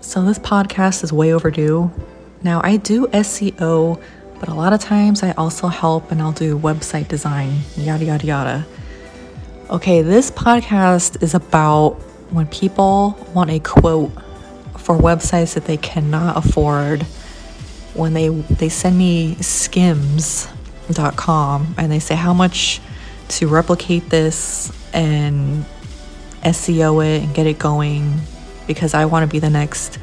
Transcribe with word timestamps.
So, 0.00 0.22
this 0.24 0.38
podcast 0.38 1.02
is 1.02 1.12
way 1.12 1.32
overdue. 1.34 1.90
Now, 2.42 2.60
I 2.62 2.76
do 2.76 3.08
SEO, 3.08 4.00
but 4.38 4.48
a 4.48 4.54
lot 4.54 4.72
of 4.72 4.80
times 4.80 5.24
I 5.24 5.32
also 5.32 5.66
help 5.66 6.12
and 6.12 6.22
I'll 6.22 6.32
do 6.32 6.56
website 6.56 7.08
design, 7.08 7.58
yada, 7.76 8.04
yada, 8.04 8.24
yada. 8.26 8.66
Okay, 9.70 10.02
this 10.02 10.30
podcast 10.30 11.20
is 11.22 11.34
about 11.34 11.94
when 12.30 12.46
people 12.46 13.18
want 13.34 13.50
a 13.50 13.58
quote 13.58 14.12
for 14.78 14.96
websites 14.96 15.54
that 15.54 15.64
they 15.64 15.76
cannot 15.76 16.36
afford 16.36 17.02
when 17.94 18.14
they 18.14 18.28
they 18.28 18.68
send 18.68 18.96
me 18.96 19.34
skims.com 19.40 20.54
and 21.76 21.90
they 21.90 21.98
say 21.98 22.14
how 22.14 22.32
much 22.32 22.80
to 23.26 23.48
replicate 23.48 24.08
this 24.10 24.70
and 24.94 25.64
SEO 26.44 27.04
it 27.04 27.24
and 27.24 27.34
get 27.34 27.48
it 27.48 27.58
going 27.58 28.20
because 28.68 28.94
I 28.94 29.06
want 29.06 29.28
to 29.28 29.32
be 29.32 29.40
the 29.40 29.50
next 29.50 29.98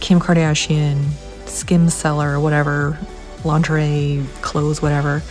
Kim 0.00 0.18
Kardashian 0.18 1.04
skim 1.46 1.88
seller 1.88 2.32
or 2.32 2.40
whatever, 2.40 2.98
lingerie, 3.44 4.24
clothes, 4.40 4.82
whatever. 4.82 5.22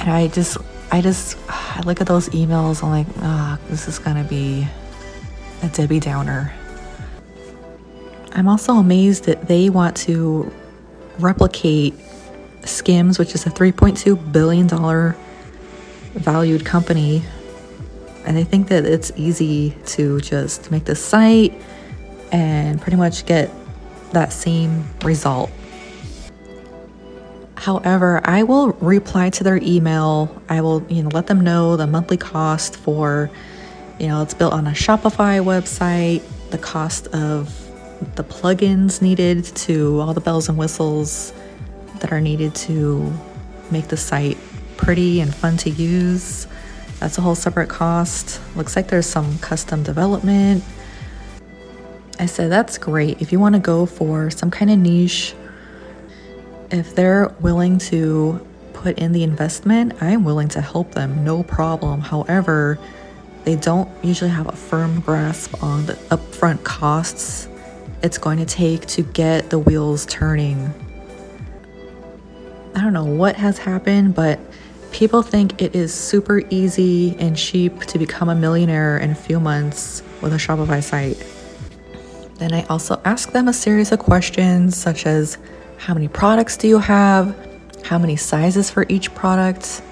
And 0.00 0.10
I 0.10 0.26
just 0.26 0.56
I 0.90 1.00
just 1.00 1.38
I 1.48 1.82
look 1.84 2.00
at 2.00 2.08
those 2.08 2.28
emails 2.30 2.82
I'm 2.82 2.90
like, 2.90 3.06
ah, 3.18 3.56
oh, 3.60 3.70
this 3.70 3.86
is 3.86 4.00
gonna 4.00 4.24
be 4.24 4.66
a 5.62 5.68
Debbie 5.68 6.00
Downer. 6.00 6.52
I'm 8.32 8.48
also 8.48 8.74
amazed 8.74 9.24
that 9.24 9.46
they 9.46 9.70
want 9.70 9.96
to 9.98 10.50
replicate 11.18 11.94
Skims, 12.64 13.18
which 13.18 13.34
is 13.34 13.46
a 13.46 13.50
$3.2 13.50 14.32
billion 14.32 14.68
valued 16.14 16.64
company. 16.64 17.22
And 18.24 18.36
I 18.36 18.44
think 18.44 18.68
that 18.68 18.84
it's 18.84 19.12
easy 19.16 19.76
to 19.86 20.20
just 20.20 20.70
make 20.70 20.84
the 20.84 20.94
site 20.94 21.54
and 22.32 22.80
pretty 22.80 22.96
much 22.96 23.26
get 23.26 23.50
that 24.12 24.32
same 24.32 24.84
result. 25.02 25.50
However, 27.56 28.20
I 28.24 28.42
will 28.42 28.68
reply 28.72 29.30
to 29.30 29.44
their 29.44 29.58
email. 29.62 30.42
I 30.48 30.60
will, 30.62 30.82
you 30.88 31.02
know, 31.02 31.10
let 31.12 31.26
them 31.26 31.42
know 31.42 31.76
the 31.76 31.86
monthly 31.86 32.16
cost 32.16 32.76
for, 32.76 33.30
you 33.98 34.08
know, 34.08 34.22
it's 34.22 34.34
built 34.34 34.52
on 34.52 34.66
a 34.66 34.70
Shopify 34.70 35.44
website, 35.44 36.22
the 36.50 36.58
cost 36.58 37.06
of 37.08 37.54
the 38.16 38.24
plugins 38.24 39.02
needed 39.02 39.44
to 39.44 40.00
all 40.00 40.14
the 40.14 40.22
bells 40.22 40.48
and 40.48 40.56
whistles 40.56 41.34
that 41.98 42.12
are 42.12 42.20
needed 42.20 42.54
to 42.54 43.12
make 43.70 43.88
the 43.88 43.96
site 43.96 44.38
pretty 44.78 45.20
and 45.20 45.34
fun 45.34 45.56
to 45.58 45.70
use. 45.70 46.46
That's 47.00 47.18
a 47.18 47.20
whole 47.20 47.34
separate 47.34 47.68
cost. 47.68 48.40
Looks 48.54 48.76
like 48.76 48.88
there's 48.88 49.06
some 49.06 49.38
custom 49.38 49.82
development. 49.82 50.62
I 52.18 52.26
said, 52.26 52.50
that's 52.52 52.78
great. 52.78 53.20
If 53.20 53.32
you 53.32 53.40
want 53.40 53.54
to 53.54 53.60
go 53.60 53.86
for 53.86 54.30
some 54.30 54.50
kind 54.50 54.70
of 54.70 54.78
niche, 54.78 55.34
if 56.70 56.94
they're 56.94 57.34
willing 57.40 57.78
to 57.78 58.46
put 58.74 58.98
in 58.98 59.12
the 59.12 59.22
investment, 59.22 60.00
I'm 60.02 60.24
willing 60.24 60.48
to 60.48 60.60
help 60.60 60.92
them, 60.92 61.24
no 61.24 61.42
problem. 61.42 62.00
However, 62.00 62.78
they 63.44 63.56
don't 63.56 63.88
usually 64.04 64.30
have 64.30 64.48
a 64.48 64.56
firm 64.56 65.00
grasp 65.00 65.62
on 65.62 65.86
the 65.86 65.94
upfront 65.94 66.62
costs 66.62 67.48
it's 68.02 68.16
going 68.16 68.38
to 68.38 68.46
take 68.46 68.86
to 68.86 69.02
get 69.02 69.50
the 69.50 69.58
wheels 69.58 70.06
turning. 70.06 70.72
I 72.74 72.80
don't 72.80 72.92
know 72.92 73.04
what 73.04 73.36
has 73.36 73.58
happened, 73.58 74.14
but 74.14 74.40
people 74.92 75.22
think 75.22 75.60
it 75.60 75.74
is 75.74 75.92
super 75.92 76.42
easy 76.50 77.16
and 77.18 77.36
cheap 77.36 77.80
to 77.86 77.98
become 77.98 78.28
a 78.28 78.34
millionaire 78.34 78.98
in 78.98 79.10
a 79.10 79.14
few 79.14 79.40
months 79.40 80.02
with 80.20 80.32
a 80.32 80.36
Shopify 80.36 80.82
site. 80.82 81.24
Then 82.36 82.52
I 82.52 82.64
also 82.64 83.00
ask 83.04 83.32
them 83.32 83.48
a 83.48 83.52
series 83.52 83.92
of 83.92 83.98
questions 83.98 84.76
such 84.76 85.06
as 85.06 85.38
how 85.78 85.94
many 85.94 86.08
products 86.08 86.56
do 86.56 86.68
you 86.68 86.78
have? 86.78 87.36
How 87.84 87.98
many 87.98 88.16
sizes 88.16 88.70
for 88.70 88.86
each 88.88 89.14
product? 89.14 89.82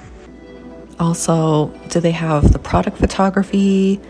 Also, 0.99 1.69
do 1.89 2.00
they 2.00 2.11
have 2.11 2.53
the 2.53 2.59
product 2.59 2.99
photography? 2.99 4.00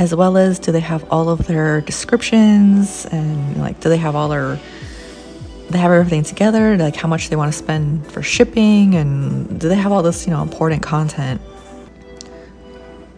as 0.00 0.14
well 0.14 0.38
as 0.38 0.58
do 0.58 0.72
they 0.72 0.80
have 0.80 1.04
all 1.10 1.28
of 1.28 1.46
their 1.46 1.82
descriptions 1.82 3.04
and 3.06 3.58
like 3.58 3.78
do 3.80 3.90
they 3.90 3.98
have 3.98 4.16
all 4.16 4.30
their 4.30 4.58
they 5.70 5.78
have 5.78 5.92
everything 5.92 6.22
together 6.22 6.76
like 6.76 6.96
how 6.96 7.08
much 7.08 7.28
they 7.28 7.36
want 7.36 7.52
to 7.52 7.56
spend 7.56 8.06
for 8.10 8.22
shipping 8.22 8.94
and 8.94 9.60
do 9.60 9.68
they 9.68 9.74
have 9.74 9.92
all 9.92 10.02
this 10.02 10.26
you 10.26 10.32
know 10.32 10.42
important 10.42 10.82
content. 10.82 11.40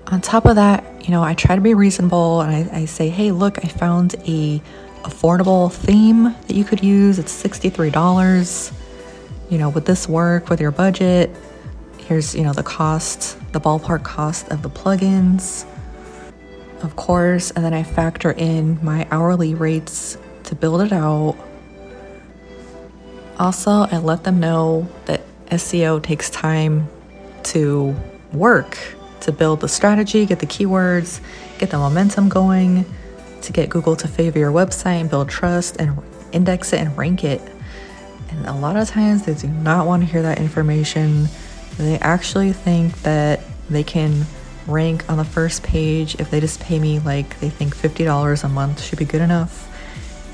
On 0.08 0.20
top 0.20 0.44
of 0.44 0.56
that 0.56 0.84
you 1.04 1.10
know 1.10 1.22
i 1.22 1.34
try 1.34 1.54
to 1.54 1.62
be 1.62 1.74
reasonable 1.74 2.42
and 2.42 2.70
I, 2.70 2.80
I 2.80 2.84
say 2.84 3.08
hey 3.08 3.32
look 3.32 3.64
i 3.64 3.68
found 3.68 4.14
a 4.26 4.60
affordable 5.02 5.72
theme 5.72 6.24
that 6.24 6.54
you 6.54 6.64
could 6.64 6.82
use. 6.82 7.18
It's 7.18 7.42
$63 7.42 8.72
you 9.50 9.58
know 9.58 9.68
would 9.70 9.86
this 9.86 10.08
work 10.08 10.48
with 10.48 10.60
your 10.60 10.70
budget? 10.70 11.30
Here's 11.98 12.34
you 12.34 12.42
know 12.42 12.52
the 12.52 12.62
cost 12.62 13.38
the 13.52 13.60
ballpark 13.60 14.04
cost 14.04 14.48
of 14.48 14.62
the 14.62 14.70
plugins 14.70 15.66
of 16.82 16.96
course, 16.96 17.52
and 17.52 17.64
then 17.64 17.72
I 17.72 17.84
factor 17.84 18.32
in 18.32 18.78
my 18.84 19.06
hourly 19.10 19.54
rates 19.54 20.18
to 20.44 20.54
build 20.56 20.82
it 20.82 20.92
out. 20.92 21.36
Also, 23.38 23.70
I 23.70 23.98
let 23.98 24.24
them 24.24 24.40
know 24.40 24.88
that 25.06 25.22
SEO 25.46 26.02
takes 26.02 26.30
time 26.30 26.88
to 27.44 27.94
work, 28.32 28.78
to 29.20 29.32
build 29.32 29.60
the 29.60 29.68
strategy, 29.68 30.26
get 30.26 30.40
the 30.40 30.46
keywords, 30.46 31.20
get 31.58 31.70
the 31.70 31.78
momentum 31.78 32.28
going, 32.28 32.84
to 33.42 33.52
get 33.52 33.68
Google 33.68 33.96
to 33.96 34.08
favor 34.08 34.38
your 34.38 34.52
website 34.52 35.00
and 35.00 35.10
build 35.10 35.28
trust 35.28 35.76
and 35.78 36.00
index 36.32 36.72
it 36.72 36.80
and 36.80 36.96
rank 36.96 37.24
it. 37.24 37.40
And 38.30 38.46
a 38.46 38.52
lot 38.52 38.76
of 38.76 38.88
times 38.88 39.24
they 39.24 39.34
do 39.34 39.48
not 39.48 39.86
want 39.86 40.02
to 40.02 40.10
hear 40.10 40.22
that 40.22 40.38
information. 40.38 41.28
They 41.76 41.98
actually 41.98 42.52
think 42.52 43.02
that 43.02 43.40
they 43.68 43.82
can 43.82 44.24
rank 44.66 45.08
on 45.10 45.18
the 45.18 45.24
first 45.24 45.62
page 45.62 46.14
if 46.20 46.30
they 46.30 46.40
just 46.40 46.60
pay 46.60 46.78
me 46.78 47.00
like 47.00 47.38
they 47.40 47.50
think 47.50 47.76
$50 47.76 48.44
a 48.44 48.48
month 48.48 48.82
should 48.82 48.98
be 48.98 49.04
good 49.04 49.20
enough 49.20 49.68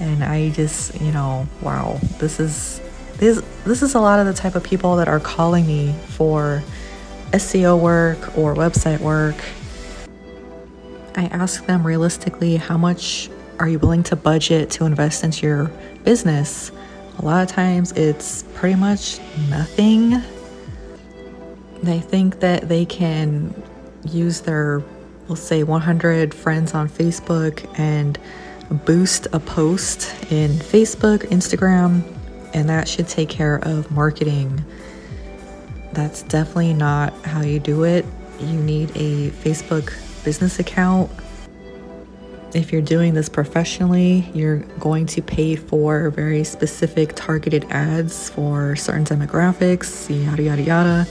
and 0.00 0.22
i 0.22 0.50
just 0.50 1.00
you 1.00 1.10
know 1.10 1.47
wow 1.62 1.98
this 2.19 2.38
is 2.38 2.80
this 3.19 3.43
this 3.65 3.83
is 3.83 3.95
a 3.95 4.01
lot 4.01 4.21
of 4.21 4.27
the 4.27 4.33
type 4.33 4.55
of 4.55 4.62
people 4.62 4.97
that 4.97 5.09
are 5.09 5.21
calling 5.21 5.67
me 5.67 5.95
for 6.09 6.62
seo 7.33 7.79
work 7.79 8.39
or 8.39 8.55
website 8.55 9.01
work. 9.01 9.37
I 11.15 11.27
ask 11.27 11.67
them 11.67 11.87
realistically 11.87 12.57
how 12.57 12.78
much 12.78 13.28
are 13.59 13.69
you 13.69 13.78
willing 13.78 14.05
to 14.05 14.17
budget 14.17 14.71
to 14.71 14.84
invest 14.84 15.25
into 15.25 15.47
your 15.47 15.71
business? 16.05 16.71
A 17.19 17.25
lot 17.25 17.43
of 17.43 17.49
times 17.49 17.93
it's 17.93 18.45
pretty 18.55 18.77
much 18.77 19.19
nothing. 19.51 20.23
They 21.83 21.99
think 21.99 22.41
that 22.41 22.69
they 22.69 22.84
can 22.84 23.62
use 24.05 24.41
their, 24.41 24.83
we'll 25.27 25.37
say, 25.37 25.65
100 25.65 26.33
friends 26.33 26.75
on 26.75 26.89
Facebook 26.89 27.69
and 27.78 28.19
boost 28.84 29.27
a 29.33 29.41
post 29.41 30.15
in 30.31 30.53
Facebook, 30.53 31.19
Instagram, 31.31 32.05
and 32.54 32.69
that 32.69 32.88
should 32.88 33.09
take 33.09 33.28
care 33.28 33.56
of 33.56 33.91
marketing. 33.91 34.64
That's 35.92 36.22
definitely 36.22 36.75
not 36.75 37.12
how 37.25 37.42
you 37.42 37.59
do 37.59 37.84
it. 37.84 38.04
You 38.41 38.59
need 38.59 38.91
a 38.91 39.31
Facebook 39.31 39.92
business 40.25 40.59
account. 40.59 41.10
If 42.54 42.72
you're 42.72 42.82
doing 42.82 43.14
this 43.14 43.28
professionally, 43.28 44.31
you're 44.32 44.59
going 44.78 45.06
to 45.06 45.22
pay 45.22 45.56
for 45.56 46.10
very 46.10 46.44
specific 46.44 47.12
targeted 47.14 47.66
ads 47.70 48.31
for 48.31 48.75
certain 48.76 49.04
demographics, 49.04 50.09
yada, 50.09 50.42
yada, 50.42 50.62
yada. 50.62 51.06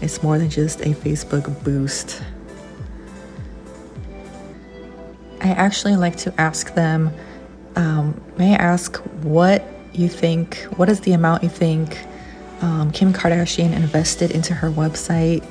It's 0.00 0.22
more 0.22 0.38
than 0.38 0.50
just 0.50 0.80
a 0.80 0.90
Facebook 0.90 1.64
boost. 1.64 2.22
I 5.40 5.48
actually 5.48 5.96
like 5.96 6.16
to 6.18 6.40
ask 6.40 6.74
them 6.74 7.10
um, 7.76 8.20
may 8.38 8.52
I 8.52 8.56
ask 8.56 8.96
what 9.22 9.62
you 9.98 10.08
think, 10.08 10.56
what 10.76 10.88
is 10.88 11.00
the 11.00 11.12
amount 11.12 11.42
you 11.42 11.48
think 11.48 11.98
um, 12.60 12.90
Kim 12.90 13.12
Kardashian 13.12 13.72
invested 13.74 14.30
into 14.30 14.54
her 14.54 14.70
website 14.70 15.44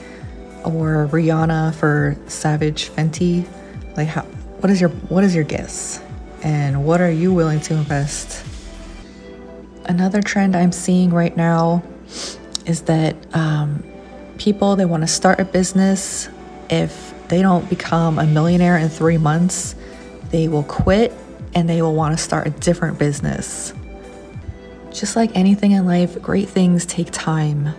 or 0.63 1.07
Rihanna 1.11 1.75
for 1.75 2.17
Savage 2.27 2.89
Fenty? 2.89 3.47
Like, 3.95 4.07
how, 4.07 4.21
what 4.21 4.69
is 4.69 4.81
your 4.81 4.89
what 4.89 5.23
is 5.23 5.35
your 5.35 5.43
guess? 5.43 6.01
And 6.41 6.85
what 6.85 7.01
are 7.01 7.11
you 7.11 7.33
willing 7.33 7.59
to 7.61 7.73
invest? 7.73 8.45
Another 9.85 10.21
trend 10.21 10.55
I'm 10.55 10.71
seeing 10.71 11.11
right 11.11 11.35
now 11.35 11.83
is 12.65 12.81
that 12.83 13.15
um, 13.35 13.83
people 14.37 14.75
they 14.75 14.85
want 14.85 15.03
to 15.03 15.07
start 15.07 15.39
a 15.39 15.45
business 15.45 16.29
if 16.69 17.13
they 17.27 17.41
don't 17.41 17.69
become 17.69 18.19
a 18.19 18.25
millionaire 18.25 18.77
in 18.77 18.89
three 18.89 19.17
months 19.17 19.75
they 20.31 20.47
will 20.47 20.63
quit 20.63 21.13
and 21.53 21.69
they 21.69 21.81
will 21.81 21.95
want 21.95 22.17
to 22.17 22.21
start 22.21 22.47
a 22.47 22.49
different 22.49 22.99
business 22.99 23.73
just 24.99 25.15
like 25.15 25.35
anything 25.35 25.71
in 25.71 25.85
life 25.85 26.21
great 26.21 26.49
things 26.49 26.85
take 26.85 27.09
time 27.11 27.73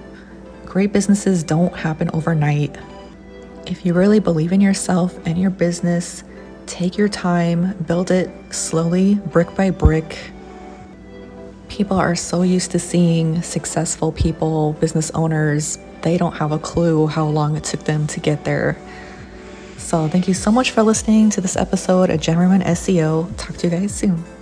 great 0.64 0.92
businesses 0.92 1.42
don't 1.42 1.74
happen 1.74 2.10
overnight 2.12 2.76
if 3.66 3.84
you 3.84 3.92
really 3.94 4.20
believe 4.20 4.52
in 4.52 4.60
yourself 4.60 5.18
and 5.26 5.38
your 5.38 5.50
business 5.50 6.22
Take 6.66 6.98
your 6.98 7.08
time, 7.08 7.74
build 7.84 8.10
it 8.10 8.28
slowly, 8.52 9.14
brick 9.14 9.54
by 9.54 9.70
brick. 9.70 10.18
People 11.68 11.96
are 11.96 12.16
so 12.16 12.42
used 12.42 12.72
to 12.72 12.80
seeing 12.80 13.40
successful 13.42 14.10
people, 14.10 14.72
business 14.74 15.12
owners, 15.12 15.78
they 16.02 16.18
don't 16.18 16.34
have 16.34 16.52
a 16.52 16.58
clue 16.58 17.06
how 17.06 17.24
long 17.26 17.56
it 17.56 17.64
took 17.64 17.84
them 17.84 18.06
to 18.08 18.20
get 18.20 18.44
there. 18.44 18.76
So, 19.78 20.08
thank 20.08 20.26
you 20.26 20.34
so 20.34 20.50
much 20.50 20.72
for 20.72 20.82
listening 20.82 21.30
to 21.30 21.40
this 21.40 21.56
episode 21.56 22.10
of 22.10 22.20
Gen 22.20 22.38
Women 22.38 22.62
SEO. 22.62 23.32
Talk 23.36 23.56
to 23.58 23.68
you 23.68 23.70
guys 23.70 23.94
soon. 23.94 24.35